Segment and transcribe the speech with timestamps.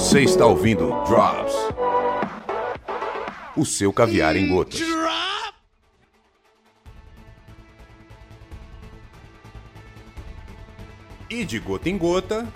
[0.00, 1.52] Você está ouvindo Drops,
[3.54, 4.80] o seu caviar em gotas.
[11.28, 12.48] E de gota em gota,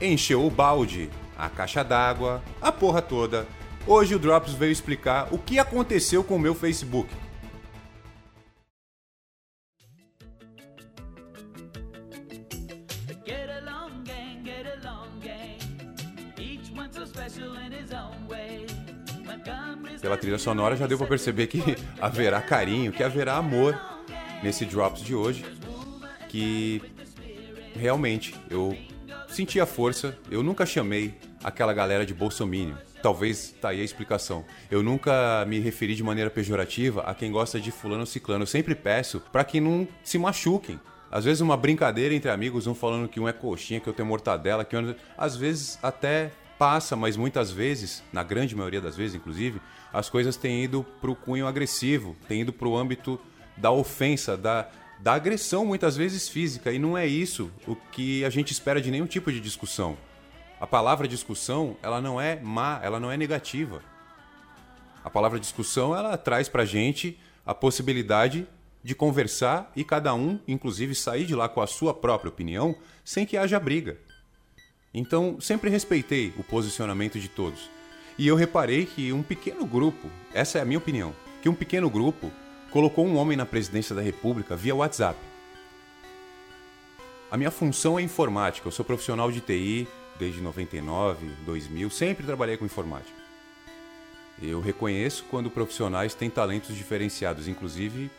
[0.00, 3.48] encheu o balde, a caixa d'água, a porra toda.
[3.84, 7.12] Hoje o Drops veio explicar o que aconteceu com o meu Facebook.
[20.00, 21.60] Pela trilha sonora já deu pra perceber que
[22.00, 23.78] haverá carinho, que haverá amor
[24.42, 25.44] nesse Drops de hoje.
[26.28, 26.82] Que
[27.74, 28.76] realmente eu
[29.28, 30.16] senti a força.
[30.30, 32.76] Eu nunca chamei aquela galera de bolsominion.
[33.02, 34.44] Talvez tá aí a explicação.
[34.70, 38.42] Eu nunca me referi de maneira pejorativa a quem gosta de fulano ciclano.
[38.42, 40.78] Eu sempre peço pra que não se machuquem.
[41.10, 44.08] Às vezes uma brincadeira entre amigos, um falando que um é coxinha, que eu tenho
[44.08, 44.94] mortadela, que eu...
[45.18, 46.30] às vezes até
[46.62, 49.60] passa, mas muitas vezes, na grande maioria das vezes, inclusive,
[49.92, 53.20] as coisas têm ido pro cunho agressivo, têm ido pro âmbito
[53.56, 54.68] da ofensa, da,
[55.00, 56.70] da agressão, muitas vezes física.
[56.70, 59.98] E não é isso o que a gente espera de nenhum tipo de discussão.
[60.60, 63.82] A palavra discussão, ela não é má, ela não é negativa.
[65.02, 68.46] A palavra discussão, ela traz pra gente a possibilidade
[68.84, 73.26] de conversar e cada um, inclusive, sair de lá com a sua própria opinião sem
[73.26, 73.98] que haja briga.
[74.94, 77.70] Então, sempre respeitei o posicionamento de todos.
[78.18, 81.88] E eu reparei que um pequeno grupo, essa é a minha opinião, que um pequeno
[81.88, 82.30] grupo
[82.70, 85.18] colocou um homem na presidência da República via WhatsApp.
[87.30, 92.58] A minha função é informática, eu sou profissional de TI desde 99, 2000, sempre trabalhei
[92.58, 93.22] com informática.
[94.42, 98.10] Eu reconheço quando profissionais têm talentos diferenciados, inclusive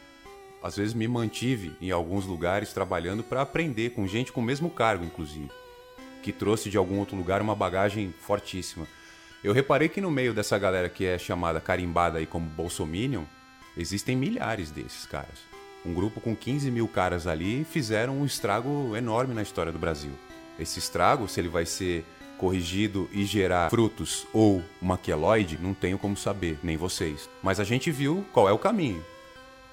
[0.63, 4.69] às vezes me mantive em alguns lugares trabalhando para aprender com gente com o mesmo
[4.69, 5.49] cargo, inclusive,
[6.23, 8.87] que trouxe de algum outro lugar uma bagagem fortíssima.
[9.43, 13.25] Eu reparei que no meio dessa galera que é chamada carimbada aí como Bolsominion,
[13.77, 15.39] existem milhares desses caras.
[15.85, 20.11] Um grupo com 15 mil caras ali fizeram um estrago enorme na história do Brasil.
[20.57, 22.05] Esse estrago, se ele vai ser
[22.37, 27.29] corrigido e gerar frutos ou uma queloide, não tenho como saber, nem vocês.
[27.41, 29.03] Mas a gente viu qual é o caminho.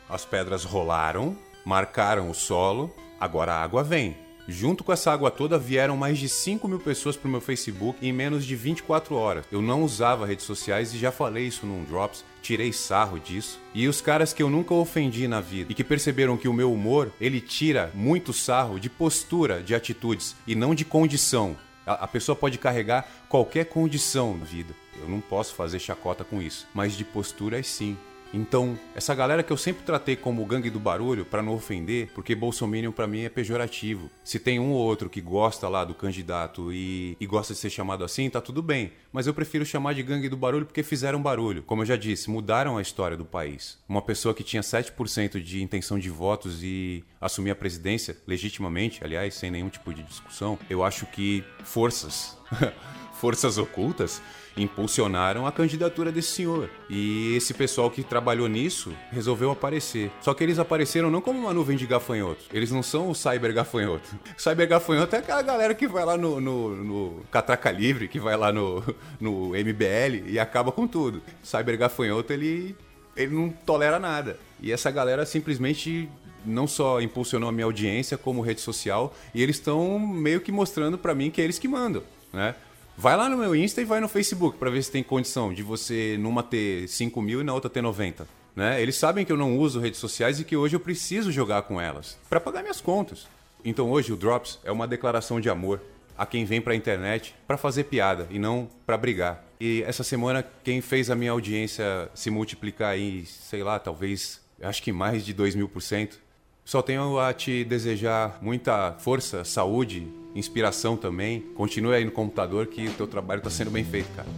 [0.09, 4.30] As pedras rolaram, marcaram o solo, agora a água vem.
[4.51, 8.13] Junto com essa água toda vieram mais de 5 mil pessoas pro meu Facebook em
[8.13, 9.45] menos de 24 horas.
[9.51, 13.61] Eu não usava redes sociais e já falei isso num Drops, tirei sarro disso.
[13.73, 16.73] E os caras que eu nunca ofendi na vida e que perceberam que o meu
[16.73, 21.57] humor, ele tira muito sarro de postura, de atitudes e não de condição.
[21.87, 24.75] A a pessoa pode carregar qualquer condição na vida.
[25.01, 27.97] Eu não posso fazer chacota com isso, mas de posturas sim.
[28.33, 32.35] Então, essa galera que eu sempre tratei como gangue do barulho, pra não ofender, porque
[32.35, 34.11] Bolsominion pra mim é pejorativo.
[34.23, 37.71] Se tem um ou outro que gosta lá do candidato e, e gosta de ser
[37.71, 38.93] chamado assim, tá tudo bem.
[39.13, 41.63] Mas eu prefiro chamar de gangue do barulho porque fizeram barulho.
[41.63, 43.79] Como eu já disse, mudaram a história do país.
[43.89, 49.35] Uma pessoa que tinha 7% de intenção de votos e assumir a presidência, legitimamente, aliás,
[49.35, 52.39] sem nenhum tipo de discussão, eu acho que forças.
[53.21, 54.23] forças ocultas
[54.57, 56.71] impulsionaram a candidatura desse senhor.
[56.89, 60.11] E esse pessoal que trabalhou nisso resolveu aparecer.
[60.21, 62.47] Só que eles apareceram não como uma nuvem de gafanhotos.
[62.53, 64.09] Eles não são o cyber gafanhoto.
[64.37, 68.19] O cyber gafanhoto é aquela galera que vai lá no, no, no Catraca Livre, que
[68.19, 68.83] vai lá no,
[69.21, 71.23] no MBL e acaba com tudo.
[71.43, 72.75] Cyber gafanhoto, ele,
[73.15, 74.39] ele não tolera nada.
[74.61, 76.09] E essa galera simplesmente
[76.45, 80.97] não só impulsionou a minha audiência como rede social, e eles estão meio que mostrando
[80.97, 82.55] pra mim que é eles que mandam, né?
[82.97, 85.63] Vai lá no meu Insta e vai no Facebook pra ver se tem condição de
[85.63, 88.27] você numa ter 5 mil e na outra ter 90.
[88.55, 88.83] Né?
[88.83, 91.81] Eles sabem que eu não uso redes sociais e que hoje eu preciso jogar com
[91.81, 93.27] elas pra pagar minhas contas.
[93.65, 95.81] Então hoje o Drops é uma declaração de amor
[96.17, 99.43] a quem vem pra internet pra fazer piada e não pra brigar.
[99.59, 104.83] E essa semana quem fez a minha audiência se multiplicar aí, sei lá, talvez, acho
[104.83, 106.19] que mais de 2 mil por cento,
[106.65, 111.41] só tenho a te desejar muita força, saúde, inspiração também.
[111.55, 114.29] Continue aí no computador que o teu trabalho está sendo bem feito, cara.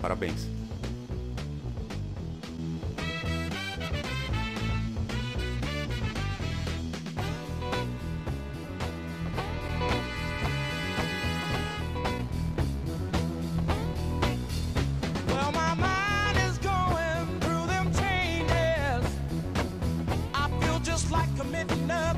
[0.00, 0.60] Parabéns.
[21.10, 22.09] like a